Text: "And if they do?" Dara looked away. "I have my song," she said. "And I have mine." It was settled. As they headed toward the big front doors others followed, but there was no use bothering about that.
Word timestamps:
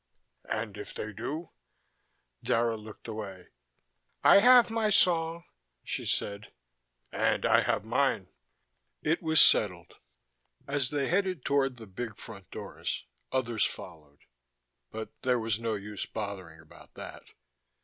"And 0.49 0.77
if 0.79 0.95
they 0.95 1.13
do?" 1.13 1.51
Dara 2.41 2.75
looked 2.75 3.07
away. 3.07 3.49
"I 4.23 4.39
have 4.39 4.71
my 4.71 4.89
song," 4.89 5.43
she 5.83 6.07
said. 6.07 6.51
"And 7.11 7.45
I 7.45 7.61
have 7.61 7.85
mine." 7.85 8.27
It 9.03 9.21
was 9.21 9.39
settled. 9.39 9.93
As 10.65 10.89
they 10.89 11.07
headed 11.07 11.45
toward 11.45 11.77
the 11.77 11.85
big 11.85 12.17
front 12.17 12.49
doors 12.49 13.05
others 13.31 13.63
followed, 13.63 14.21
but 14.89 15.09
there 15.21 15.37
was 15.37 15.59
no 15.59 15.75
use 15.75 16.07
bothering 16.07 16.59
about 16.59 16.95
that. 16.95 17.21